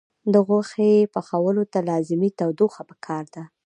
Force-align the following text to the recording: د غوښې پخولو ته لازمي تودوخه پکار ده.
د 0.33 0.35
غوښې 0.47 0.93
پخولو 1.13 1.63
ته 1.73 1.79
لازمي 1.89 2.29
تودوخه 2.39 2.81
پکار 2.89 3.23
ده. 3.33 3.43